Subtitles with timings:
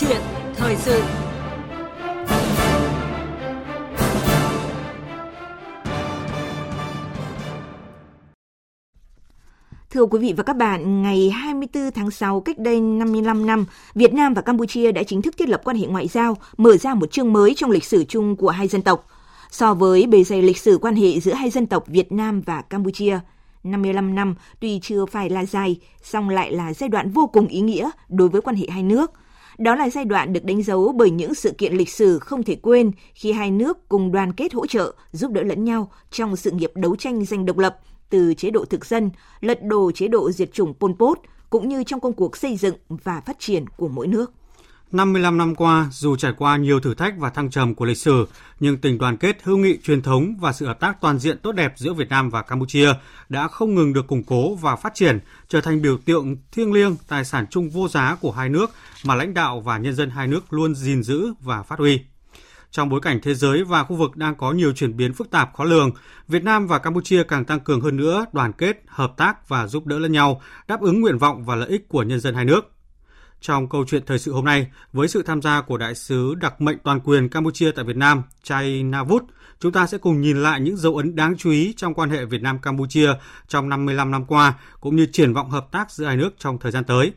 [0.00, 0.20] chuyện
[0.56, 1.02] thời sự
[9.90, 14.14] Thưa quý vị và các bạn, ngày 24 tháng 6 cách đây 55 năm, Việt
[14.14, 17.12] Nam và Campuchia đã chính thức thiết lập quan hệ ngoại giao, mở ra một
[17.12, 19.06] chương mới trong lịch sử chung của hai dân tộc.
[19.50, 22.62] So với bề dày lịch sử quan hệ giữa hai dân tộc Việt Nam và
[22.62, 23.18] Campuchia,
[23.64, 27.60] 55 năm tuy chưa phải là dài, song lại là giai đoạn vô cùng ý
[27.60, 29.12] nghĩa đối với quan hệ hai nước.
[29.60, 32.56] Đó là giai đoạn được đánh dấu bởi những sự kiện lịch sử không thể
[32.56, 36.50] quên khi hai nước cùng đoàn kết hỗ trợ, giúp đỡ lẫn nhau trong sự
[36.50, 37.78] nghiệp đấu tranh giành độc lập
[38.10, 39.10] từ chế độ thực dân,
[39.40, 41.18] lật đổ chế độ diệt chủng Pol Pot,
[41.50, 44.32] cũng như trong công cuộc xây dựng và phát triển của mỗi nước.
[44.92, 48.26] 55 năm qua, dù trải qua nhiều thử thách và thăng trầm của lịch sử,
[48.60, 51.52] nhưng tình đoàn kết hữu nghị truyền thống và sự hợp tác toàn diện tốt
[51.52, 52.92] đẹp giữa Việt Nam và Campuchia
[53.28, 56.96] đã không ngừng được củng cố và phát triển, trở thành biểu tượng thiêng liêng,
[57.08, 58.70] tài sản chung vô giá của hai nước
[59.04, 62.00] mà lãnh đạo và nhân dân hai nước luôn gìn giữ và phát huy.
[62.70, 65.54] Trong bối cảnh thế giới và khu vực đang có nhiều chuyển biến phức tạp
[65.54, 65.90] khó lường,
[66.28, 69.86] Việt Nam và Campuchia càng tăng cường hơn nữa đoàn kết, hợp tác và giúp
[69.86, 72.79] đỡ lẫn nhau, đáp ứng nguyện vọng và lợi ích của nhân dân hai nước.
[73.40, 76.60] Trong câu chuyện thời sự hôm nay, với sự tham gia của đại sứ đặc
[76.60, 79.22] mệnh toàn quyền Campuchia tại Việt Nam, Chai Navut,
[79.60, 82.24] chúng ta sẽ cùng nhìn lại những dấu ấn đáng chú ý trong quan hệ
[82.24, 83.10] Việt Nam Campuchia
[83.48, 86.72] trong 55 năm qua cũng như triển vọng hợp tác giữa hai nước trong thời
[86.72, 87.12] gian tới.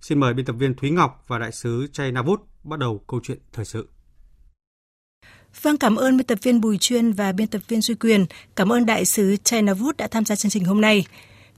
[0.00, 3.20] Xin mời biên tập viên Thúy Ngọc và đại sứ Chay Navut bắt đầu câu
[3.22, 3.88] chuyện thời sự.
[5.62, 8.26] Vâng, cảm ơn biên tập viên Bùi Chuyên và biên tập viên Duy Quyền.
[8.56, 11.06] Cảm ơn đại sứ China Wood đã tham gia chương trình hôm nay.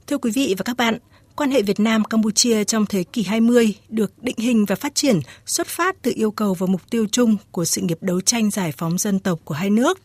[0.07, 0.97] Thưa quý vị và các bạn,
[1.35, 5.19] quan hệ Việt Nam Campuchia trong thế kỷ 20 được định hình và phát triển
[5.45, 8.71] xuất phát từ yêu cầu và mục tiêu chung của sự nghiệp đấu tranh giải
[8.77, 9.99] phóng dân tộc của hai nước.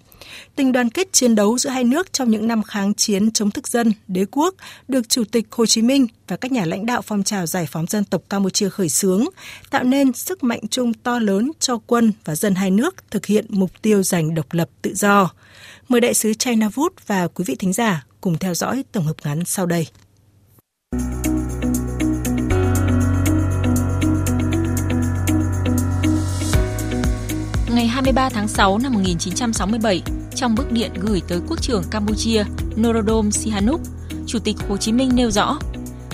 [0.56, 3.68] Tình đoàn kết chiến đấu giữa hai nước trong những năm kháng chiến chống thực
[3.68, 4.54] dân, đế quốc
[4.88, 7.86] được Chủ tịch Hồ Chí Minh và các nhà lãnh đạo phong trào giải phóng
[7.86, 9.24] dân tộc Campuchia khởi xướng,
[9.70, 13.46] tạo nên sức mạnh chung to lớn cho quân và dân hai nước thực hiện
[13.48, 15.30] mục tiêu giành độc lập tự do.
[15.88, 19.16] Mời đại sứ China Wood và quý vị thính giả cùng theo dõi tổng hợp
[19.24, 19.86] ngắn sau đây.
[27.96, 30.02] 23 tháng 6 năm 1967,
[30.34, 32.44] trong bức điện gửi tới Quốc trưởng Campuchia
[32.80, 33.80] Norodom Sihanouk,
[34.26, 35.58] Chủ tịch Hồ Chí Minh nêu rõ,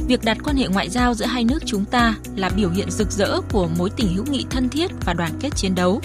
[0.08, 3.10] việc đặt quan hệ ngoại giao giữa hai nước chúng ta là biểu hiện rực
[3.10, 6.00] rỡ của mối tình hữu nghị thân thiết và đoàn kết chiến đấu.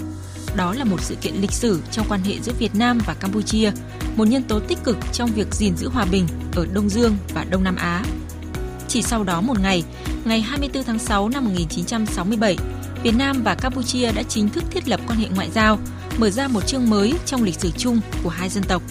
[0.56, 3.72] Đó là một sự kiện lịch sử trong quan hệ giữa Việt Nam và Campuchia,
[4.16, 7.46] một nhân tố tích cực trong việc gìn giữ hòa bình ở Đông Dương và
[7.50, 8.04] Đông Nam Á.
[8.88, 9.84] Chỉ sau đó một ngày,
[10.26, 12.58] ngày 24 tháng 6 năm 1967,
[13.04, 15.80] Việt Nam và Campuchia đã chính thức thiết lập quan hệ ngoại giao,
[16.18, 18.82] mở ra một chương mới trong lịch sử chung của hai dân tộc.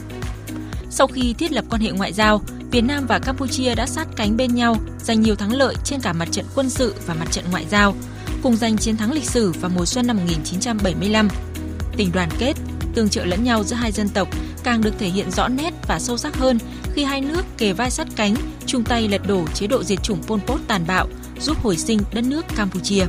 [0.91, 4.37] Sau khi thiết lập quan hệ ngoại giao, Việt Nam và Campuchia đã sát cánh
[4.37, 7.45] bên nhau, giành nhiều thắng lợi trên cả mặt trận quân sự và mặt trận
[7.51, 7.95] ngoại giao,
[8.43, 11.29] cùng giành chiến thắng lịch sử vào mùa xuân năm 1975.
[11.97, 12.55] Tình đoàn kết,
[12.95, 14.29] tương trợ lẫn nhau giữa hai dân tộc
[14.65, 16.59] càng được thể hiện rõ nét và sâu sắc hơn
[16.95, 18.35] khi hai nước kề vai sát cánh,
[18.67, 21.09] chung tay lật đổ chế độ diệt chủng Pol Pot tàn bạo,
[21.41, 23.05] giúp hồi sinh đất nước Campuchia.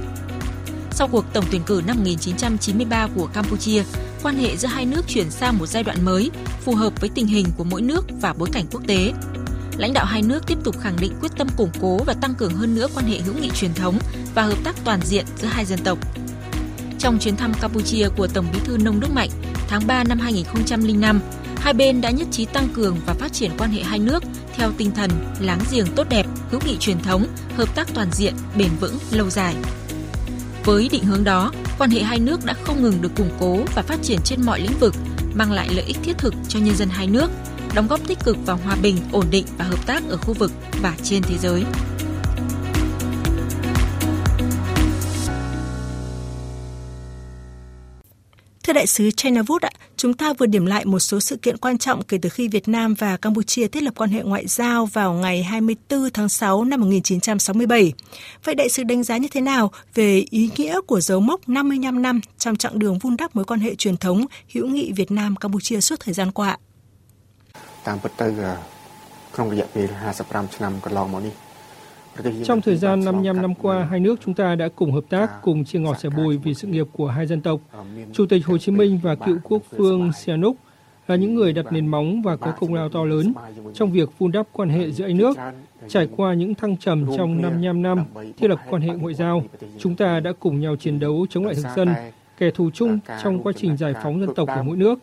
[0.97, 3.83] Sau cuộc tổng tuyển cử năm 1993 của Campuchia,
[4.23, 6.31] quan hệ giữa hai nước chuyển sang một giai đoạn mới,
[6.61, 9.13] phù hợp với tình hình của mỗi nước và bối cảnh quốc tế.
[9.77, 12.53] Lãnh đạo hai nước tiếp tục khẳng định quyết tâm củng cố và tăng cường
[12.53, 13.99] hơn nữa quan hệ hữu nghị truyền thống
[14.35, 15.97] và hợp tác toàn diện giữa hai dân tộc.
[16.99, 19.29] Trong chuyến thăm Campuchia của Tổng Bí thư Nông Đức Mạnh
[19.67, 21.21] tháng 3 năm 2005,
[21.57, 24.23] hai bên đã nhất trí tăng cường và phát triển quan hệ hai nước
[24.55, 28.33] theo tinh thần láng giềng tốt đẹp, hữu nghị truyền thống, hợp tác toàn diện,
[28.57, 29.55] bền vững, lâu dài.
[30.67, 33.81] Với định hướng đó, quan hệ hai nước đã không ngừng được củng cố và
[33.81, 34.95] phát triển trên mọi lĩnh vực,
[35.33, 37.31] mang lại lợi ích thiết thực cho nhân dân hai nước,
[37.75, 40.51] đóng góp tích cực vào hòa bình, ổn định và hợp tác ở khu vực
[40.81, 41.63] và trên thế giới.
[48.66, 51.56] Thưa đại sứ China Wood ạ, chúng ta vừa điểm lại một số sự kiện
[51.56, 54.86] quan trọng kể từ khi Việt Nam và Campuchia thiết lập quan hệ ngoại giao
[54.86, 57.92] vào ngày 24 tháng 6 năm 1967.
[58.44, 62.02] Vậy đại sứ đánh giá như thế nào về ý nghĩa của dấu mốc 55
[62.02, 65.36] năm trong chặng đường vun đắp mối quan hệ truyền thống hữu nghị Việt Nam
[65.36, 66.58] Campuchia suốt thời gian qua?
[67.86, 68.26] តាមពិតទៅ
[69.34, 69.86] ក្នុងរយៈពេល
[70.20, 71.34] 55ឆ្នាំកន្លងមកនេះ
[72.43, 75.65] trong thời gian 55 năm qua, hai nước chúng ta đã cùng hợp tác, cùng
[75.65, 77.59] chia ngọt sẻ bùi vì sự nghiệp của hai dân tộc.
[78.13, 80.55] Chủ tịch Hồ Chí Minh và cựu quốc vương Sihanouk
[81.07, 83.33] là những người đặt nền móng và có công lao to lớn
[83.73, 85.37] trong việc vun đắp quan hệ giữa hai nước.
[85.87, 88.03] Trải qua những thăng trầm trong 55 năm
[88.37, 89.43] thiết lập quan hệ ngoại giao,
[89.77, 91.89] chúng ta đã cùng nhau chiến đấu chống lại thực dân,
[92.37, 94.99] kẻ thù chung trong quá trình giải phóng dân tộc của mỗi nước.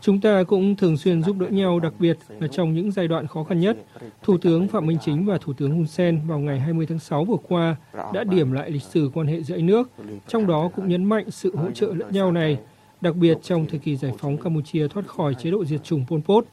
[0.00, 3.26] Chúng ta cũng thường xuyên giúp đỡ nhau, đặc biệt là trong những giai đoạn
[3.26, 3.76] khó khăn nhất.
[4.22, 7.24] Thủ tướng Phạm Minh Chính và Thủ tướng Hun Sen vào ngày 20 tháng 6
[7.24, 7.76] vừa qua
[8.12, 9.90] đã điểm lại lịch sử quan hệ giữa nước,
[10.28, 12.58] trong đó cũng nhấn mạnh sự hỗ trợ lẫn nhau này
[13.04, 16.20] Đặc biệt trong thời kỳ giải phóng Campuchia thoát khỏi chế độ diệt chủng Pol
[16.20, 16.44] Pot,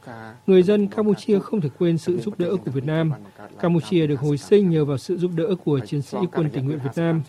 [0.46, 3.12] người dân Campuchia không thể quên sự giúp đỡ của Việt Nam.
[3.60, 6.78] Campuchia được hồi sinh nhờ vào sự giúp đỡ của chiến sĩ quân tình nguyện
[6.84, 7.22] Việt Nam.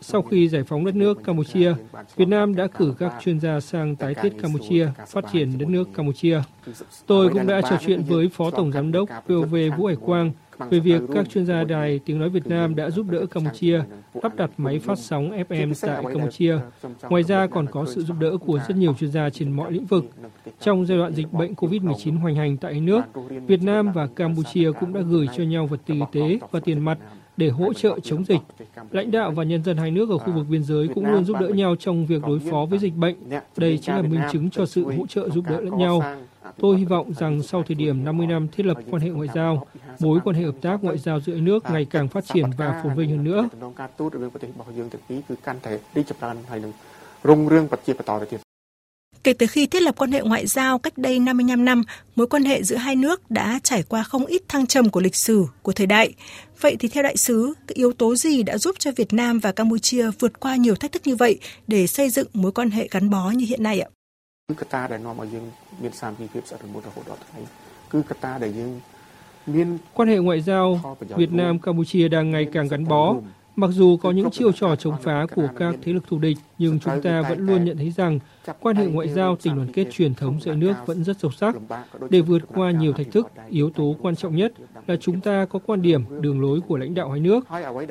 [0.00, 1.74] Sau khi giải phóng đất nước Campuchia,
[2.16, 5.88] Việt Nam đã cử các chuyên gia sang tái thiết Campuchia, phát triển đất nước
[5.94, 6.40] Campuchia.
[7.06, 10.80] Tôi cũng đã trò chuyện với Phó Tổng Giám đốc POV Vũ Hải Quang về
[10.80, 13.80] việc các chuyên gia đài tiếng nói Việt Nam đã giúp đỡ Campuchia
[14.22, 16.58] lắp đặt máy phát sóng FM tại Campuchia.
[17.08, 19.86] Ngoài ra còn có sự giúp đỡ của rất nhiều chuyên gia trên mọi lĩnh
[19.86, 20.04] vực.
[20.60, 23.02] Trong giai đoạn dịch bệnh COVID-19 hoành hành tại nước,
[23.46, 26.84] Việt Nam và Campuchia cũng đã gửi cho nhau vật tư y tế và tiền
[26.84, 26.98] mặt
[27.36, 28.40] để hỗ trợ chống dịch.
[28.90, 31.36] Lãnh đạo và nhân dân hai nước ở khu vực biên giới cũng luôn giúp
[31.40, 33.16] đỡ nhau trong việc đối phó với dịch bệnh.
[33.56, 36.02] Đây chính là minh chứng cho sự hỗ trợ giúp đỡ lẫn nhau.
[36.58, 39.66] Tôi hy vọng rằng sau thời điểm 50 năm thiết lập quan hệ ngoại giao,
[39.98, 42.94] mối quan hệ hợp tác ngoại giao giữa nước ngày càng phát triển và phồn
[42.94, 43.48] vinh hơn nữa.
[49.23, 51.83] Kể từ khi thiết lập quan hệ ngoại giao cách đây 55 năm,
[52.15, 55.15] mối quan hệ giữa hai nước đã trải qua không ít thăng trầm của lịch
[55.15, 56.13] sử, của thời đại.
[56.61, 59.51] Vậy thì theo đại sứ, cái yếu tố gì đã giúp cho Việt Nam và
[59.51, 63.09] Campuchia vượt qua nhiều thách thức như vậy để xây dựng mối quan hệ gắn
[63.09, 63.89] bó như hiện nay ạ?
[64.49, 65.45] គឺកត្តាដែលនាំឲ្យយើង
[65.83, 67.39] មានសាមគ្គីភាពស្អិតរមួតរហូតដល់ថ្ងៃ
[67.91, 68.71] គឺកត្តាដែលយើង
[69.53, 69.67] មាន
[69.97, 70.65] Quan hệ ngoại giao
[71.21, 73.03] Việt Nam Campuchia đang ngày càng gắn bó.
[73.56, 76.78] Mặc dù có những chiêu trò chống phá của các thế lực thù địch, nhưng
[76.78, 78.18] chúng ta vẫn luôn nhận thấy rằng
[78.60, 81.56] quan hệ ngoại giao tình đoàn kết truyền thống giữa nước vẫn rất sâu sắc.
[82.10, 84.52] Để vượt qua nhiều thách thức, yếu tố quan trọng nhất
[84.86, 87.44] là chúng ta có quan điểm, đường lối của lãnh đạo hai nước.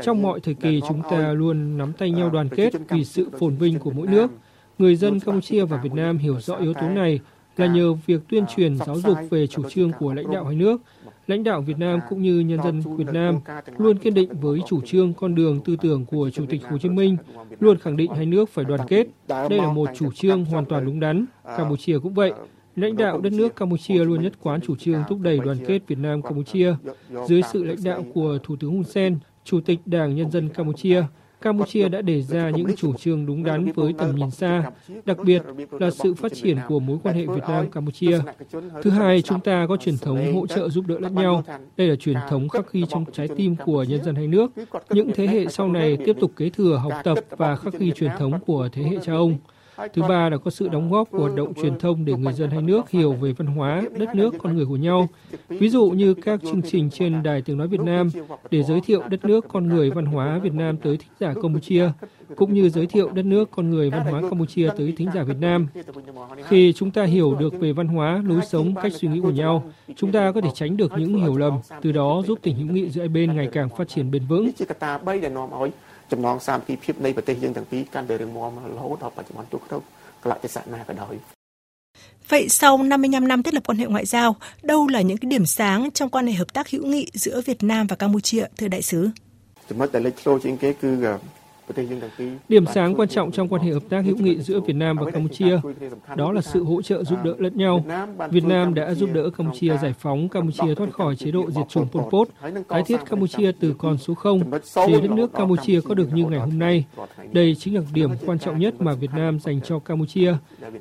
[0.03, 3.55] Trong mọi thời kỳ, chúng ta luôn nắm tay nhau đoàn kết vì sự phồn
[3.55, 4.31] vinh của mỗi nước.
[4.77, 7.19] Người dân Campuchia và Việt Nam hiểu rõ yếu tố này
[7.57, 10.81] là nhờ việc tuyên truyền giáo dục về chủ trương của lãnh đạo hai nước.
[11.27, 13.39] Lãnh đạo Việt Nam cũng như nhân dân Việt Nam
[13.77, 16.89] luôn kiên định với chủ trương con đường tư tưởng của Chủ tịch Hồ Chí
[16.89, 17.17] Minh,
[17.59, 19.07] luôn khẳng định hai nước phải đoàn kết.
[19.27, 21.25] Đây là một chủ trương hoàn toàn đúng đắn.
[21.57, 22.33] Campuchia cũng vậy.
[22.75, 25.97] Lãnh đạo đất nước Campuchia luôn nhất quán chủ trương thúc đẩy đoàn kết Việt
[25.97, 26.75] Nam Campuchia
[27.27, 31.03] dưới sự lãnh đạo của Thủ tướng Hun Sen, Chủ tịch Đảng Nhân dân Campuchia.
[31.43, 34.71] Campuchia đã đề ra những chủ trương đúng đắn với tầm nhìn xa,
[35.05, 35.41] đặc biệt
[35.71, 38.19] là sự phát triển của mối quan hệ Việt Nam-Campuchia.
[38.83, 41.43] Thứ hai, chúng ta có truyền thống hỗ trợ giúp đỡ lẫn nhau.
[41.77, 44.51] Đây là truyền thống khắc ghi trong trái tim của nhân dân hai nước.
[44.89, 48.11] Những thế hệ sau này tiếp tục kế thừa, học tập và khắc ghi truyền
[48.19, 49.37] thống của thế hệ cha ông.
[49.93, 52.49] Thứ ba là có sự đóng góp của hoạt động truyền thông để người dân
[52.49, 55.09] hai nước hiểu về văn hóa, đất nước, con người của nhau.
[55.49, 58.09] Ví dụ như các chương trình trên Đài Tiếng Nói Việt Nam
[58.51, 61.89] để giới thiệu đất nước, con người, văn hóa Việt Nam tới thính giả Campuchia,
[62.35, 65.37] cũng như giới thiệu đất nước, con người, văn hóa Campuchia tới thính giả Việt
[65.39, 65.67] Nam.
[66.47, 69.63] Khi chúng ta hiểu được về văn hóa, lối sống, cách suy nghĩ của nhau,
[69.95, 72.89] chúng ta có thể tránh được những hiểu lầm, từ đó giúp tình hữu nghị
[72.89, 74.51] giữa hai bên ngày càng phát triển bền vững.
[76.12, 79.82] ចំណងសាមគ្គីភាពនៃប្រទេសយើងទាំងពីរកាន់តែរឹងមាំរហូតដល់បច្ចុប្បន្នទោះក្នុង
[80.24, 81.14] កលៈទេសៈណាក៏ដោយ
[82.28, 85.46] Vậy sau 55 năm thiết lập quan hệ ngoại giao, đâu là những cái điểm
[85.46, 88.82] sáng trong quan hệ hợp tác hữu nghị giữa Việt Nam và Campuchia, thưa đại
[88.82, 89.10] sứ?
[89.68, 90.90] ចំណុចដែលលេចធ្លោជាងគេគឺ
[92.49, 95.11] Điểm sáng quan trọng trong quan hệ hợp tác hữu nghị giữa Việt Nam và
[95.11, 95.59] Campuchia
[96.15, 97.85] đó là sự hỗ trợ giúp đỡ lẫn nhau.
[98.31, 101.87] Việt Nam đã giúp đỡ Campuchia giải phóng Campuchia thoát khỏi chế độ diệt chủng
[101.87, 102.27] Pol Pot,
[102.67, 104.41] tái thiết Campuchia từ con số 0
[104.87, 106.85] để đất nước Campuchia có được như ngày hôm nay.
[107.31, 110.33] Đây chính là điểm quan trọng nhất mà Việt Nam dành cho Campuchia.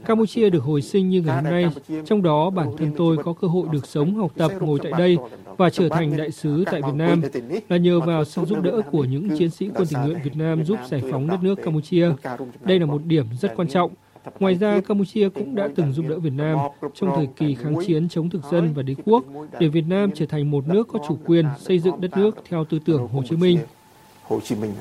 [0.07, 1.67] Campuchia được hồi sinh như ngày hôm nay,
[2.05, 5.19] trong đó bản thân tôi có cơ hội được sống, học tập, ngồi tại đây
[5.57, 7.23] và trở thành đại sứ tại Việt Nam
[7.69, 10.65] là nhờ vào sự giúp đỡ của những chiến sĩ quân tình nguyện Việt Nam
[10.65, 12.09] giúp giải phóng đất nước Campuchia.
[12.61, 13.95] Đây là một điểm rất quan trọng.
[14.39, 16.59] Ngoài ra, Campuchia cũng đã từng giúp đỡ Việt Nam
[16.95, 19.25] trong thời kỳ kháng chiến chống thực dân và đế quốc
[19.61, 22.65] để Việt Nam trở thành một nước có chủ quyền xây dựng đất nước theo
[22.65, 23.59] tư tưởng Hồ Chí Minh.
[24.23, 24.75] Hồ Chí Minh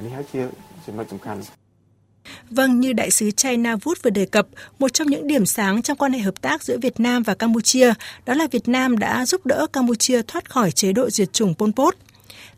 [2.50, 4.48] Vâng, như đại sứ China Wood vừa đề cập,
[4.80, 7.94] một trong những điểm sáng trong quan hệ hợp tác giữa Việt Nam và Campuchia
[8.26, 11.70] đó là Việt Nam đã giúp đỡ Campuchia thoát khỏi chế độ diệt chủng Pol
[11.76, 11.96] Pot.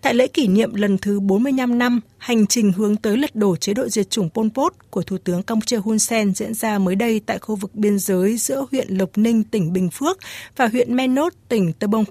[0.03, 3.73] Tại lễ kỷ niệm lần thứ 45 năm hành trình hướng tới lật đổ chế
[3.73, 7.21] độ diệt chủng Pol Pot của Thủ tướng Campuchia Hun Sen diễn ra mới đây
[7.25, 10.17] tại khu vực biên giới giữa huyện Lộc Ninh, tỉnh Bình Phước
[10.55, 12.05] và huyện Menot, tỉnh Tơ Bông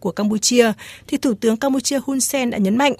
[0.00, 0.72] của Campuchia,
[1.06, 2.94] thì Thủ tướng Campuchia Hun Sen đã nhấn mạnh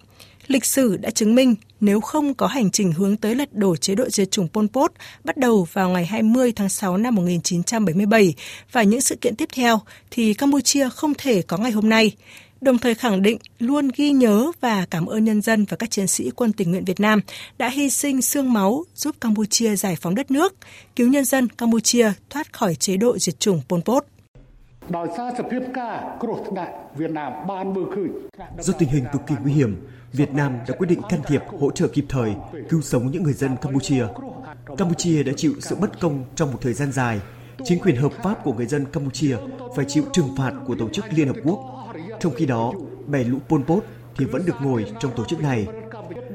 [0.48, 3.94] Lịch sử đã chứng minh nếu không có hành trình hướng tới lật đổ chế
[3.94, 4.92] độ diệt chủng Pol Pot
[5.24, 8.34] bắt đầu vào ngày 20 tháng 6 năm 1977
[8.72, 12.12] và những sự kiện tiếp theo thì Campuchia không thể có ngày hôm nay
[12.60, 16.06] đồng thời khẳng định luôn ghi nhớ và cảm ơn nhân dân và các chiến
[16.06, 17.20] sĩ quân tình nguyện Việt Nam
[17.58, 20.54] đã hy sinh xương máu giúp Campuchia giải phóng đất nước,
[20.96, 24.04] cứu nhân dân Campuchia thoát khỏi chế độ diệt chủng Pol Pot.
[28.60, 29.76] Do tình hình cực kỳ nguy hiểm,
[30.12, 32.32] Việt Nam đã quyết định can thiệp hỗ trợ kịp thời,
[32.68, 34.06] cứu sống những người dân Campuchia.
[34.76, 37.20] Campuchia đã chịu sự bất công trong một thời gian dài.
[37.64, 39.36] Chính quyền hợp pháp của người dân Campuchia
[39.76, 41.77] phải chịu trừng phạt của Tổ chức Liên Hợp Quốc.
[42.20, 42.72] Trong khi đó,
[43.06, 43.84] bè lũ Pol Pot
[44.16, 45.66] thì vẫn được ngồi trong tổ chức này.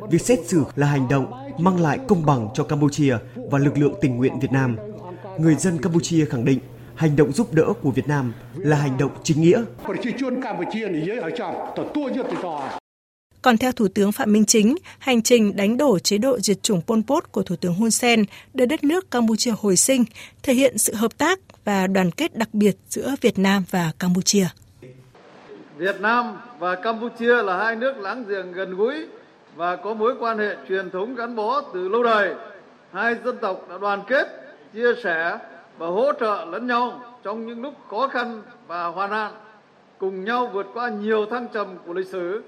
[0.09, 3.93] Việc xét xử là hành động mang lại công bằng cho Campuchia và lực lượng
[4.01, 4.77] tình nguyện Việt Nam.
[5.39, 6.59] Người dân Campuchia khẳng định
[6.95, 9.63] hành động giúp đỡ của Việt Nam là hành động chính nghĩa.
[13.41, 16.81] Còn theo Thủ tướng Phạm Minh Chính, hành trình đánh đổ chế độ diệt chủng
[16.81, 20.05] Pol Pot của Thủ tướng Hun Sen đưa đất nước Campuchia hồi sinh,
[20.43, 24.47] thể hiện sự hợp tác và đoàn kết đặc biệt giữa Việt Nam và Campuchia.
[25.77, 29.07] Việt Nam và Campuchia là hai nước láng giềng gần gũi
[29.55, 32.35] và có mối quan hệ truyền thống gắn bó từ lâu đời.
[32.91, 34.27] Hai dân tộc đã đoàn kết,
[34.73, 35.37] chia sẻ
[35.77, 39.33] và hỗ trợ lẫn nhau trong những lúc khó khăn và hoạn nạn,
[39.97, 42.43] cùng nhau vượt qua nhiều thăng trầm của lịch sử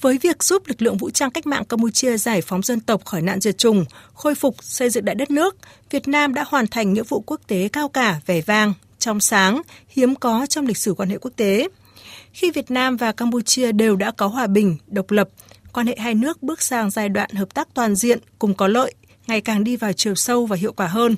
[0.00, 3.22] với việc giúp lực lượng vũ trang cách mạng Campuchia giải phóng dân tộc khỏi
[3.22, 5.56] nạn diệt chủng, khôi phục xây dựng đại đất nước,
[5.90, 9.62] Việt Nam đã hoàn thành nghĩa vụ quốc tế cao cả, vẻ vang, trong sáng,
[9.88, 11.68] hiếm có trong lịch sử quan hệ quốc tế.
[12.32, 15.28] Khi Việt Nam và Campuchia đều đã có hòa bình, độc lập,
[15.72, 18.94] quan hệ hai nước bước sang giai đoạn hợp tác toàn diện cùng có lợi,
[19.26, 21.16] ngày càng đi vào chiều sâu và hiệu quả hơn.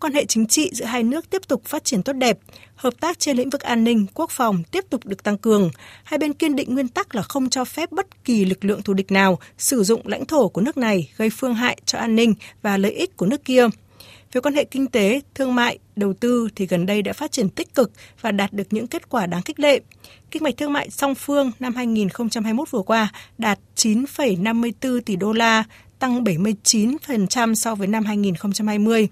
[0.00, 2.38] Quan hệ chính trị giữa hai nước tiếp tục phát triển tốt đẹp,
[2.76, 5.70] hợp tác trên lĩnh vực an ninh, quốc phòng tiếp tục được tăng cường.
[6.04, 8.94] Hai bên kiên định nguyên tắc là không cho phép bất kỳ lực lượng thù
[8.94, 12.34] địch nào sử dụng lãnh thổ của nước này gây phương hại cho an ninh
[12.62, 13.68] và lợi ích của nước kia.
[14.32, 17.48] Về quan hệ kinh tế, thương mại, đầu tư thì gần đây đã phát triển
[17.48, 19.80] tích cực và đạt được những kết quả đáng khích lệ.
[20.30, 25.64] Kinh mạch thương mại song phương năm 2021 vừa qua đạt 9,54 tỷ đô la,
[25.98, 29.08] tăng 79% so với năm 2020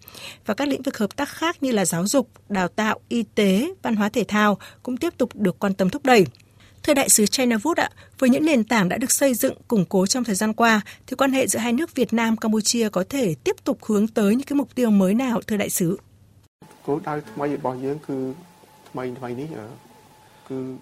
[0.46, 3.74] và các lĩnh vực hợp tác khác như là giáo dục, đào tạo, y tế,
[3.82, 6.26] văn hóa thể thao cũng tiếp tục được quan tâm thúc đẩy.
[6.86, 7.88] Thưa đại sứ China Wood ạ,
[8.18, 11.16] với những nền tảng đã được xây dựng củng cố trong thời gian qua, thì
[11.16, 14.46] quan hệ giữa hai nước Việt Nam Campuchia có thể tiếp tục hướng tới những
[14.46, 15.98] cái mục tiêu mới nào thưa đại sứ?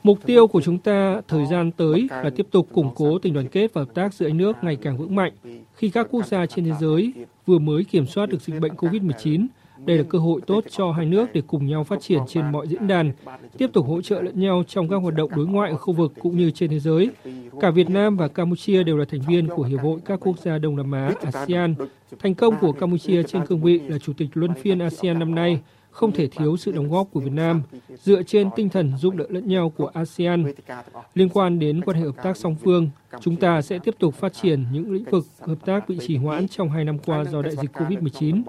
[0.02, 3.48] Mục tiêu của chúng ta thời gian tới là tiếp tục củng cố tình đoàn
[3.48, 5.32] kết và hợp tác giữa hai nước ngày càng vững mạnh.
[5.74, 7.12] Khi các quốc gia trên thế giới
[7.46, 9.46] vừa mới kiểm soát được dịch bệnh COVID-19,
[9.86, 12.68] đây là cơ hội tốt cho hai nước để cùng nhau phát triển trên mọi
[12.68, 13.12] diễn đàn,
[13.58, 16.12] tiếp tục hỗ trợ lẫn nhau trong các hoạt động đối ngoại ở khu vực
[16.20, 17.10] cũng như trên thế giới.
[17.60, 20.58] Cả Việt Nam và Campuchia đều là thành viên của Hiệp hội các quốc gia
[20.58, 21.74] Đông Nam Á ASEAN.
[22.18, 25.60] Thành công của Campuchia trên cương vị là Chủ tịch luân phiên ASEAN năm nay
[25.94, 27.62] không thể thiếu sự đóng góp của Việt Nam
[28.02, 30.44] dựa trên tinh thần giúp đỡ lẫn nhau của ASEAN.
[31.14, 32.88] Liên quan đến quan hệ hợp tác song phương,
[33.20, 36.48] chúng ta sẽ tiếp tục phát triển những lĩnh vực hợp tác bị trì hoãn
[36.48, 38.42] trong hai năm qua do đại dịch COVID-19.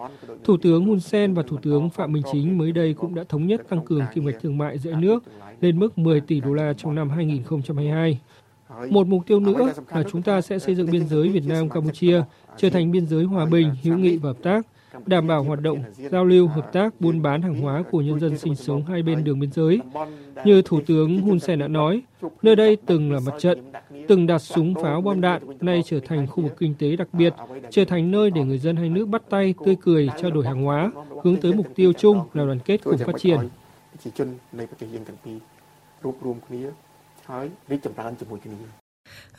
[0.44, 3.48] Thủ tướng Hun Sen và Thủ tướng Phạm Minh Chính mới đây cũng đã thống
[3.48, 5.24] nhất tăng cường kim ngạch thương mại giữa nước
[5.62, 8.20] lên mức 10 tỷ đô la trong năm 2022.
[8.90, 12.22] Một mục tiêu nữa là chúng ta sẽ xây dựng biên giới Việt Nam-Campuchia
[12.58, 14.66] trở thành biên giới hòa bình, hữu nghị và hợp tác,
[15.07, 18.39] đảm bảo hoạt động giao lưu, hợp tác, buôn bán hàng hóa của nhân dân
[18.39, 19.81] sinh sống hai bên đường biên giới.
[20.45, 22.03] Như Thủ tướng Hun Sen đã nói,
[22.43, 23.73] nơi đây từng là mặt trận,
[24.09, 27.35] từng đặt súng pháo bom đạn, nay trở thành khu vực kinh tế đặc biệt,
[27.71, 30.63] trở thành nơi để người dân hai nước bắt tay, tươi cười, trao đổi hàng
[30.63, 30.93] hóa,
[31.25, 33.39] hướng tới mục tiêu chung là đoàn kết cùng phát triển.
[37.31, 38.59] ហើយរីកចម្រើនជាមួយគ្នា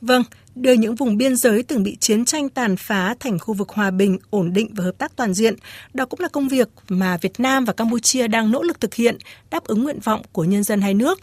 [0.00, 0.22] Vâng,
[0.54, 3.90] đưa những vùng biên giới từng bị chiến tranh tàn phá thành khu vực hòa
[3.90, 5.54] bình, ổn định và hợp tác toàn diện,
[5.94, 9.18] đó cũng là công việc mà Việt Nam và Campuchia đang nỗ lực thực hiện,
[9.50, 11.20] đáp ứng nguyện vọng của nhân dân hai nước.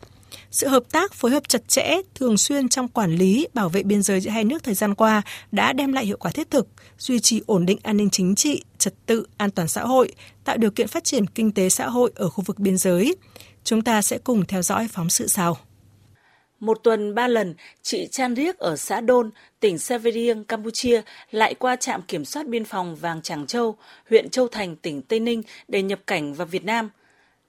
[0.52, 4.04] Sự hợp tác phối hợp chặt chẽ, thường xuyên trong quản lý, bảo vệ biên
[4.04, 5.22] giới giữa hai nước thời gian qua
[5.52, 6.68] đã đem lại hiệu quả thiết thực,
[7.00, 10.12] duy trì ổn định an ninh chính trị, trật tự, an toàn xã hội,
[10.44, 13.16] tạo điều kiện phát triển kinh tế xã hội ở khu vực biên giới.
[13.64, 15.58] Chúng ta sẽ cùng theo dõi phóng sự sau.
[16.64, 21.02] Một tuần ba lần, chị Chan Riếc ở xã Đôn, tỉnh Severieng, Campuchia
[21.32, 23.76] lại qua trạm kiểm soát biên phòng Vàng Tràng Châu,
[24.10, 26.90] huyện Châu Thành, tỉnh Tây Ninh để nhập cảnh vào Việt Nam.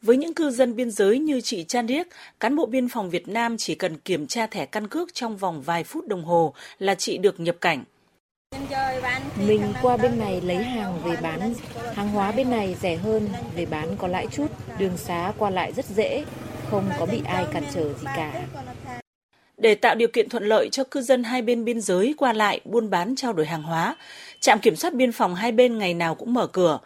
[0.02, 2.06] Với những cư dân biên giới như chị Chan Riếc,
[2.40, 5.62] cán bộ biên phòng Việt Nam chỉ cần kiểm tra thẻ căn cước trong vòng
[5.62, 7.84] vài phút đồng hồ là chị được nhập cảnh.
[9.46, 11.54] Mình qua bên này lấy hàng về bán,
[11.94, 14.46] hàng hóa bên này rẻ hơn, về bán có lãi chút,
[14.78, 16.24] đường xá qua lại rất dễ,
[16.70, 18.46] không có bị ai cản trở gì cả.
[19.58, 22.60] Để tạo điều kiện thuận lợi cho cư dân hai bên biên giới qua lại,
[22.64, 23.96] buôn bán, trao đổi hàng hóa,
[24.40, 26.78] trạm kiểm soát biên phòng hai bên ngày nào cũng mở cửa.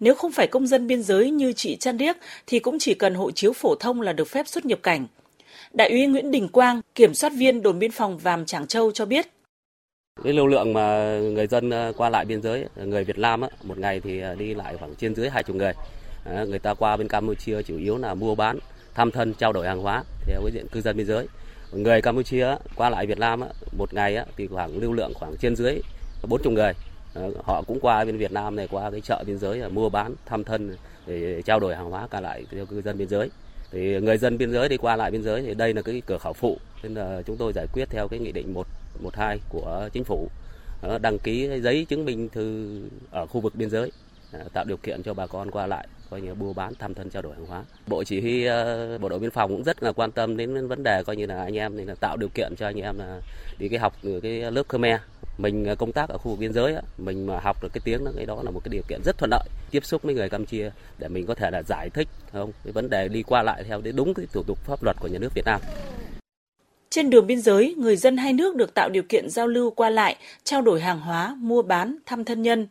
[0.00, 3.14] Nếu không phải công dân biên giới như chị Trăn Điếc thì cũng chỉ cần
[3.14, 5.06] hộ chiếu phổ thông là được phép xuất nhập cảnh.
[5.72, 9.06] Đại úy Nguyễn Đình Quang, kiểm soát viên đồn biên phòng Vàm Trảng Châu cho
[9.06, 9.26] biết.
[10.24, 13.40] Cái lưu lượng mà người dân à, qua lại biên giới, à, người Việt Nam
[13.40, 15.72] á, một ngày thì à, đi lại khoảng trên dưới hai chục người.
[16.46, 18.58] Người ta qua bên Campuchia chủ yếu là mua bán,
[18.94, 21.26] thăm thân, trao đổi hàng hóa theo với diện cư dân biên giới.
[21.72, 23.40] Người Campuchia qua lại Việt Nam
[23.76, 25.80] một ngày thì khoảng lưu lượng khoảng trên dưới
[26.28, 26.72] 40 người.
[27.14, 29.88] Ờ, họ cũng qua bên Việt Nam này qua cái chợ biên giới à, mua
[29.88, 30.76] bán, thăm thân
[31.06, 33.30] để trao đổi hàng hóa cả lại theo cư dân biên giới.
[33.70, 36.18] Thì người dân biên giới đi qua lại biên giới thì đây là cái cửa
[36.18, 36.58] khẩu phụ.
[36.82, 40.28] Nên là chúng tôi giải quyết theo cái nghị định 112 của chính phủ.
[40.82, 42.78] Ờ, đăng ký giấy chứng minh thư
[43.10, 43.92] ở khu vực biên giới
[44.32, 47.10] à, tạo điều kiện cho bà con qua lại coi như buôn bán thăm thân
[47.10, 49.92] trao đổi hàng hóa bộ chỉ huy ờ, bộ đội biên phòng cũng rất là
[49.92, 52.56] quan tâm đến vấn đề coi như là anh em thì là tạo điều kiện
[52.58, 53.20] cho anh em là
[53.58, 55.00] đi cái học cái lớp Khmer
[55.38, 58.04] mình ờ, công tác ở khu vực biên giới mình mà học được cái tiếng
[58.04, 60.28] đó cái đó là một cái điều kiện rất thuận lợi tiếp xúc với người
[60.28, 63.64] Campuchia để mình có thể là giải thích không cái vấn đề đi qua lại
[63.68, 65.60] theo đúng cái thủ tục pháp luật của nhà nước Việt Nam.
[66.90, 69.90] Trên đường biên giới, người dân hai nước được tạo điều kiện giao lưu qua
[69.90, 72.66] lại, trao đổi hàng hóa, mua bán, thăm thân nhân.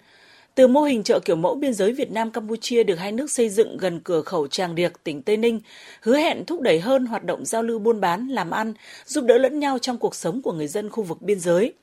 [0.56, 3.50] Từ mô hình chợ kiểu mẫu biên giới Việt Nam Campuchia được hai nước xây
[3.50, 5.60] dựng gần cửa khẩu Tràng Điệc, tỉnh Tây Ninh,
[6.02, 8.74] hứa hẹn thúc đẩy hơn hoạt động giao lưu buôn bán, làm ăn,
[9.06, 11.74] giúp đỡ lẫn nhau trong cuộc sống của người dân khu vực biên giới.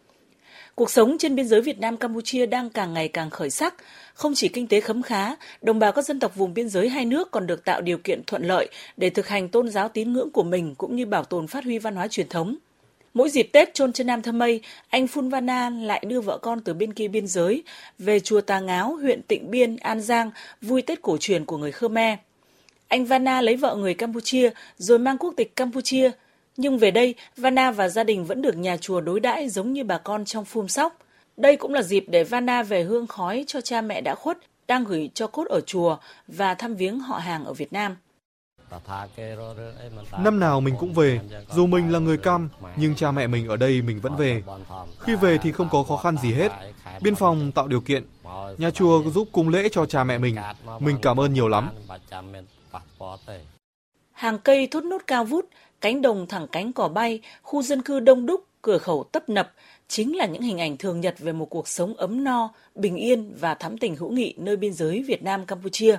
[0.74, 3.74] Cuộc sống trên biên giới Việt Nam Campuchia đang càng ngày càng khởi sắc,
[4.14, 7.04] không chỉ kinh tế khấm khá, đồng bào các dân tộc vùng biên giới hai
[7.04, 10.30] nước còn được tạo điều kiện thuận lợi để thực hành tôn giáo tín ngưỡng
[10.30, 12.56] của mình cũng như bảo tồn phát huy văn hóa truyền thống.
[13.14, 16.60] Mỗi dịp Tết chôn chân Nam Thâm Mây, anh Phun Vana lại đưa vợ con
[16.60, 17.62] từ bên kia biên giới
[17.98, 20.30] về chùa Tà Ngáo, huyện Tịnh Biên, An Giang
[20.62, 22.18] vui Tết cổ truyền của người Khmer.
[22.88, 26.10] Anh Vana lấy vợ người Campuchia rồi mang quốc tịch Campuchia–
[26.58, 29.84] nhưng về đây, Vana và gia đình vẫn được nhà chùa đối đãi giống như
[29.84, 30.98] bà con trong phun sóc.
[31.36, 34.38] Đây cũng là dịp để Vana về hương khói cho cha mẹ đã khuất,
[34.68, 35.96] đang gửi cho cốt ở chùa
[36.26, 37.96] và thăm viếng họ hàng ở Việt Nam.
[40.18, 41.20] Năm nào mình cũng về,
[41.54, 44.42] dù mình là người Cam, nhưng cha mẹ mình ở đây mình vẫn về.
[45.00, 46.52] Khi về thì không có khó khăn gì hết.
[47.00, 48.04] Biên phòng tạo điều kiện,
[48.58, 50.36] nhà chùa giúp cung lễ cho cha mẹ mình.
[50.78, 51.70] Mình cảm ơn nhiều lắm.
[54.12, 55.48] Hàng cây thốt nốt cao vút,
[55.80, 59.52] cánh đồng thẳng cánh cỏ bay, khu dân cư đông đúc, cửa khẩu tấp nập
[59.88, 63.34] chính là những hình ảnh thường nhật về một cuộc sống ấm no, bình yên
[63.40, 65.98] và thắm tình hữu nghị nơi biên giới Việt Nam Campuchia.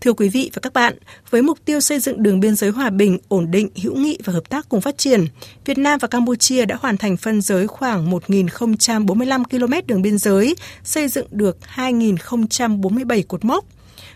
[0.00, 0.94] Thưa quý vị và các bạn,
[1.30, 4.32] với mục tiêu xây dựng đường biên giới hòa bình, ổn định, hữu nghị và
[4.32, 5.26] hợp tác cùng phát triển,
[5.64, 10.56] Việt Nam và Campuchia đã hoàn thành phân giới khoảng 1.045 km đường biên giới,
[10.84, 13.64] xây dựng được 2.047 cột mốc.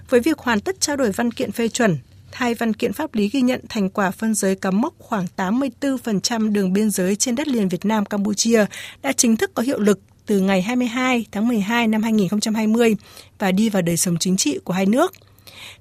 [0.09, 1.99] Với việc hoàn tất trao đổi văn kiện phê chuẩn,
[2.33, 6.53] hai văn kiện pháp lý ghi nhận thành quả phân giới cắm mốc khoảng 84%
[6.53, 8.67] đường biên giới trên đất liền Việt Nam Campuchia
[9.03, 12.97] đã chính thức có hiệu lực từ ngày 22 tháng 12 năm 2020
[13.39, 15.13] và đi vào đời sống chính trị của hai nước.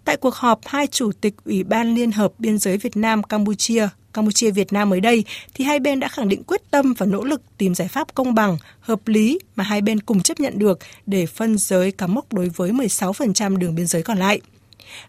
[0.06, 3.88] Tại cuộc họp hai chủ tịch Ủy ban Liên hợp Biên giới Việt Nam Campuchia
[4.14, 7.24] Campuchia Việt Nam mới đây thì hai bên đã khẳng định quyết tâm và nỗ
[7.24, 10.80] lực tìm giải pháp công bằng, hợp lý mà hai bên cùng chấp nhận được
[11.06, 14.42] để phân giới cắm mốc đối với 16% đường biên giới còn lại.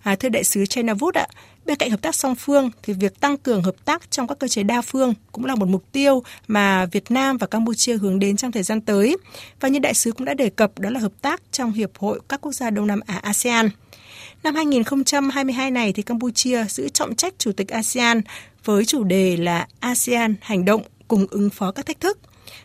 [0.02, 1.26] À, thưa đại sứ China Wood ạ,
[1.64, 4.48] bên cạnh hợp tác song phương thì việc tăng cường hợp tác trong các cơ
[4.48, 8.36] chế đa phương cũng là một mục tiêu mà Việt Nam và Campuchia hướng đến
[8.36, 9.16] trong thời gian tới.
[9.60, 12.20] Và như đại sứ cũng đã đề cập đó là hợp tác trong Hiệp hội
[12.28, 13.70] các quốc gia Đông Nam Á ASEAN.
[14.42, 18.22] Năm 2022 này thì Campuchia giữ trọng trách Chủ tịch ASEAN
[18.64, 22.18] với chủ đề là ASEAN hành động cùng ứng phó các thách thức.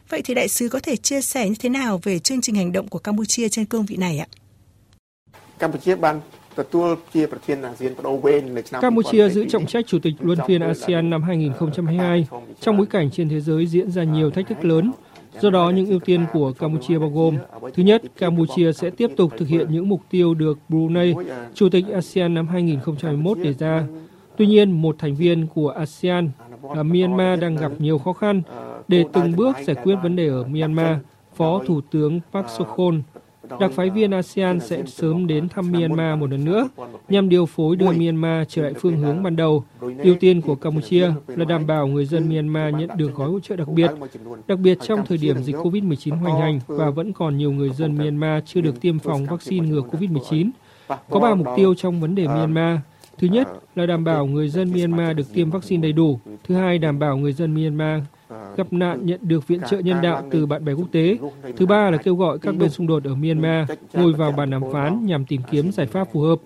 [0.10, 2.72] Vậy thì đại sứ có thể chia sẻ như thế nào về chương trình hành
[2.72, 4.28] động của Campuchia trên cương vị này ạ?
[5.60, 6.22] Campuchia ban
[8.82, 12.28] Campuchia giữ trọng trách Chủ tịch Luân phiên ASEAN năm 2022
[12.62, 14.92] trong bối cảnh trên thế giới diễn ra nhiều thách thức lớn.
[15.42, 17.38] Do đó, những ưu tiên của Campuchia bao gồm
[17.74, 21.16] Thứ nhất, Campuchia sẽ tiếp tục thực hiện những mục tiêu được Brunei,
[21.54, 23.88] Chủ tịch ASEAN năm 2021 đề ra.
[24.38, 26.30] Tuy nhiên, một thành viên của ASEAN
[26.76, 28.42] là Myanmar đang gặp nhiều khó khăn.
[28.88, 30.98] Để từng bước giải quyết vấn đề ở Myanmar,
[31.36, 33.02] Phó Thủ tướng Park Sokhon
[33.60, 36.68] Đặc phái viên ASEAN sẽ sớm đến thăm Myanmar một lần nữa
[37.10, 39.64] nhằm điều phối đưa Myanmar trở lại phương hướng ban đầu.
[39.80, 43.56] Ưu tiên của Campuchia là đảm bảo người dân Myanmar nhận được gói hỗ trợ
[43.56, 43.92] đặc biệt,
[44.48, 47.98] đặc biệt trong thời điểm dịch COVID-19 hoành hành và vẫn còn nhiều người dân
[47.98, 50.50] Myanmar chưa được tiêm phòng vaccine ngừa COVID-19.
[51.10, 52.80] Có ba mục tiêu trong vấn đề Myanmar.
[53.18, 56.20] Thứ nhất là đảm bảo người dân Myanmar được tiêm vaccine đầy đủ.
[56.48, 58.02] Thứ hai, đảm bảo người dân Myanmar
[58.58, 61.18] gặp nạn nhận được viện trợ nhân đạo từ bạn bè quốc tế.
[61.58, 64.62] Thứ ba là kêu gọi các bên xung đột ở Myanmar, ngồi vào bàn đàm
[64.74, 66.40] phán nhằm tìm kiếm giải pháp phù hợp.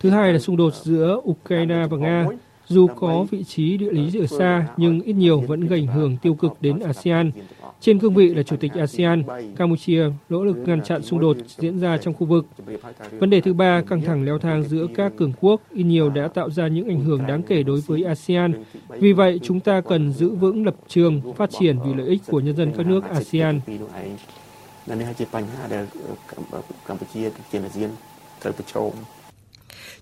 [0.00, 2.26] Thứ hai là xung đột giữa Ukraine và Nga
[2.66, 6.16] dù có vị trí địa lý ở xa nhưng ít nhiều vẫn gây ảnh hưởng
[6.16, 7.30] tiêu cực đến ASEAN.
[7.80, 9.22] Trên cương vị là Chủ tịch ASEAN,
[9.56, 12.46] Campuchia nỗ lực ngăn chặn xung đột diễn ra trong khu vực.
[13.18, 16.28] Vấn đề thứ ba, căng thẳng leo thang giữa các cường quốc ít nhiều đã
[16.28, 18.64] tạo ra những ảnh hưởng đáng kể đối với ASEAN.
[18.88, 22.40] Vì vậy, chúng ta cần giữ vững lập trường phát triển vì lợi ích của
[22.40, 23.60] nhân dân các nước ASEAN.
[24.88, 25.82] นั่นนี่คือปัญหาเดียว
[26.88, 27.90] กัมพูชีเจนเซียน
[28.40, 28.74] เติบโต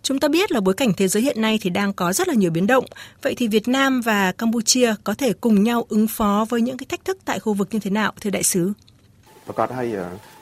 [0.01, 2.33] Chúng ta biết là bối cảnh thế giới hiện nay thì đang có rất là
[2.33, 2.85] nhiều biến động.
[3.21, 6.85] Vậy thì Việt Nam và Campuchia có thể cùng nhau ứng phó với những cái
[6.89, 8.73] thách thức tại khu vực như thế nào, thưa đại sứ?
[9.47, 9.87] ប្រកាសឲ្យ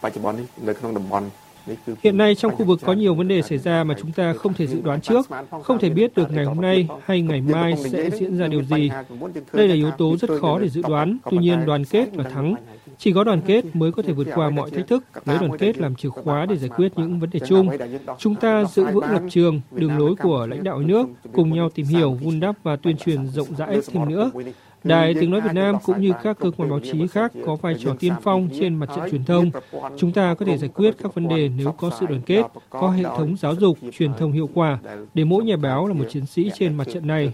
[0.04, 1.28] បច្ចុប្បន្ននេះនៅក្នុងតំបន់
[2.03, 4.55] Hiện nay trong khu vực có nhiều vấn đề xảy ra mà chúng ta không
[4.55, 5.27] thể dự đoán trước,
[5.63, 8.91] không thể biết được ngày hôm nay hay ngày mai sẽ diễn ra điều gì.
[9.53, 12.55] Đây là yếu tố rất khó để dự đoán, tuy nhiên đoàn kết và thắng.
[12.99, 15.79] Chỉ có đoàn kết mới có thể vượt qua mọi thách thức, lấy đoàn kết
[15.79, 17.69] làm chìa khóa để giải quyết những vấn đề chung.
[18.19, 21.87] Chúng ta giữ vững lập trường, đường lối của lãnh đạo nước, cùng nhau tìm
[21.87, 24.31] hiểu, vun đắp và tuyên truyền rộng rãi thêm nữa.
[24.84, 27.76] Đài Tiếng Nói Việt Nam cũng như các cơ quan báo chí khác có vai
[27.84, 29.52] trò tiên phong trên mặt trận truyền thông.
[29.98, 32.90] Chúng ta có thể giải quyết các vấn đề nếu có sự đoàn kết, có
[32.90, 34.78] hệ thống giáo dục, truyền thông hiệu quả,
[35.14, 37.34] để mỗi nhà báo là một chiến sĩ trên mặt trận này.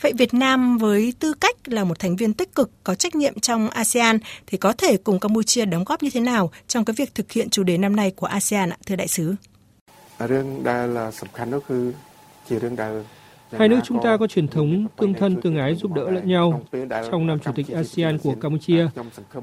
[0.00, 3.40] Vậy Việt Nam với tư cách là một thành viên tích cực có trách nhiệm
[3.40, 7.14] trong ASEAN thì có thể cùng Campuchia đóng góp như thế nào trong cái việc
[7.14, 9.34] thực hiện chủ đề năm nay của ASEAN ạ, thưa đại sứ?
[10.30, 10.88] រឿងដែល
[11.20, 11.78] សំខាន់នោះគឺ
[12.48, 12.92] ជារឿងដែល
[13.51, 16.61] Hai nước chúng ta có truyền thống tương thân tương ái giúp đỡ lẫn nhau.
[17.11, 18.87] Trong năm Chủ tịch ASEAN của Campuchia,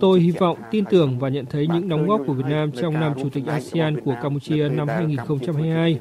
[0.01, 3.01] tôi hy vọng, tin tưởng và nhận thấy những đóng góp của Việt Nam trong
[3.01, 5.99] năm Chủ tịch ASEAN của Campuchia năm 2022.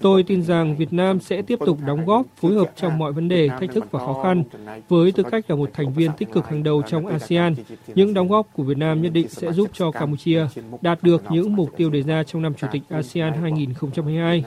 [0.00, 3.28] Tôi tin rằng Việt Nam sẽ tiếp tục đóng góp, phối hợp trong mọi vấn
[3.28, 4.44] đề, thách thức và khó khăn.
[4.88, 7.54] Với tư cách là một thành viên tích cực hàng đầu trong ASEAN,
[7.94, 10.46] những đóng góp của Việt Nam nhất định sẽ giúp cho Campuchia
[10.80, 14.44] đạt được những mục tiêu đề ra trong năm Chủ tịch ASEAN 2022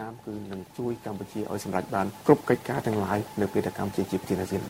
[2.94, 4.62] ទាំងឡាយនៅពេលដែលកម្ពុជាជាប្រធានអាស៊ាន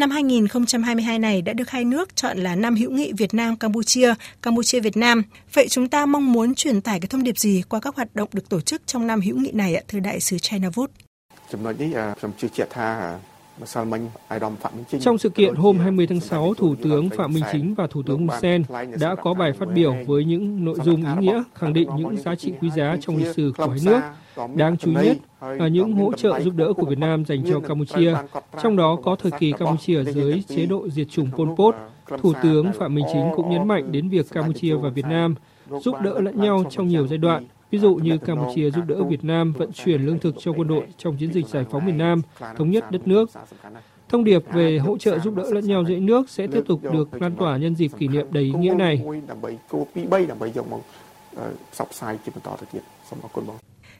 [0.00, 4.14] Năm 2022 này đã được hai nước chọn là năm hữu nghị Việt Nam Campuchia,
[4.42, 5.22] Campuchia Việt Nam.
[5.54, 8.28] Vậy chúng ta mong muốn truyền tải cái thông điệp gì qua các hoạt động
[8.32, 10.88] được tổ chức trong năm hữu nghị này ạ, thưa đại sứ China Wood?
[11.52, 12.88] ចំណុចនេះខ្ញុំជឿជាក់ថា
[14.99, 18.27] trong sự kiện hôm 20 tháng 6, Thủ tướng Phạm Minh Chính và Thủ tướng
[18.27, 18.63] Hun Sen
[18.99, 22.35] đã có bài phát biểu với những nội dung ý nghĩa khẳng định những giá
[22.35, 23.99] trị quý giá trong lịch sử của hai nước.
[24.55, 27.59] Đáng chú ý nhất là những hỗ trợ giúp đỡ của Việt Nam dành cho
[27.59, 28.15] Campuchia,
[28.63, 31.75] trong đó có thời kỳ Campuchia dưới chế độ diệt chủng Pol Pot.
[32.21, 35.35] Thủ tướng Phạm Minh Chính cũng nhấn mạnh đến việc Campuchia và Việt Nam
[35.81, 39.23] giúp đỡ lẫn nhau trong nhiều giai đoạn, Ví dụ như Campuchia giúp đỡ Việt
[39.23, 42.21] Nam vận chuyển lương thực cho quân đội trong chiến dịch giải phóng miền Nam,
[42.57, 43.29] thống nhất đất nước.
[44.09, 47.21] Thông điệp về hỗ trợ giúp đỡ lẫn nhau giữa nước sẽ tiếp tục được
[47.21, 49.03] lan tỏa nhân dịp kỷ niệm đầy ý nghĩa này.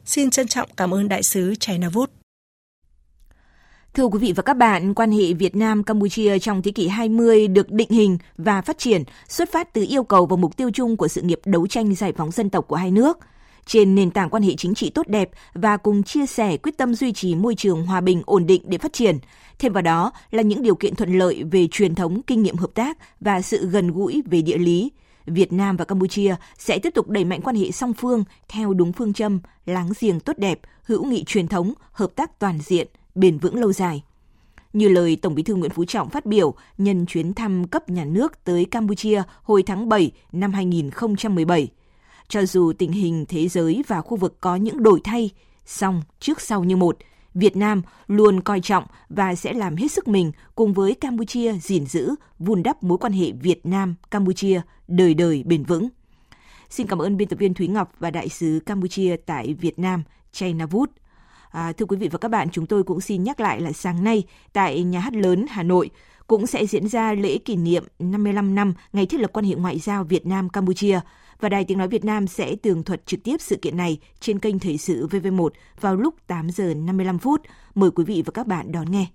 [0.05, 2.07] Xin trân trọng cảm ơn đại sứ China Wood.
[3.93, 7.47] Thưa quý vị và các bạn, quan hệ Việt Nam Campuchia trong thế kỷ 20
[7.47, 10.97] được định hình và phát triển xuất phát từ yêu cầu và mục tiêu chung
[10.97, 13.17] của sự nghiệp đấu tranh giải phóng dân tộc của hai nước–
[13.67, 16.95] trên nền tảng quan hệ chính trị tốt đẹp và cùng chia sẻ quyết tâm
[16.95, 19.17] duy trì môi trường hòa bình ổn định để phát triển.
[19.59, 22.69] Thêm vào đó là những điều kiện thuận lợi về truyền thống, kinh nghiệm hợp
[22.73, 24.91] tác và sự gần gũi về địa lý.
[25.25, 28.93] Việt Nam và Campuchia sẽ tiếp tục đẩy mạnh quan hệ song phương theo đúng
[28.93, 33.37] phương châm láng giềng tốt đẹp, hữu nghị truyền thống, hợp tác toàn diện, bền
[33.37, 34.03] vững lâu dài.
[34.73, 38.05] Như lời Tổng Bí thư Nguyễn Phú Trọng phát biểu nhân chuyến thăm cấp nhà
[38.05, 41.67] nước tới Campuchia hồi tháng 7 năm 2017,
[42.29, 45.29] cho dù tình hình thế giới và khu vực có những đổi thay,
[45.65, 46.97] song trước sau như một,
[47.33, 51.85] Việt Nam luôn coi trọng và sẽ làm hết sức mình cùng với Campuchia gìn
[51.85, 55.89] giữ, vun đắp mối quan hệ Việt Nam-Campuchia đời đời bền vững.
[56.69, 60.03] Xin cảm ơn biên tập viên Thúy Ngọc và đại sứ Campuchia tại Việt Nam,
[60.31, 60.91] China Navut.
[61.51, 64.03] À, thưa quý vị và các bạn, chúng tôi cũng xin nhắc lại là sáng
[64.03, 65.89] nay tại Nhà hát lớn Hà Nội
[66.27, 69.79] cũng sẽ diễn ra lễ kỷ niệm 55 năm ngày thiết lập quan hệ ngoại
[69.79, 70.99] giao Việt Nam-Campuchia–
[71.39, 74.39] và Đài Tiếng Nói Việt Nam sẽ tường thuật trực tiếp sự kiện này trên
[74.39, 75.49] kênh Thời sự VV1
[75.81, 77.41] vào lúc 8 giờ 55 phút.
[77.75, 79.05] Mời quý vị và các bạn đón nghe.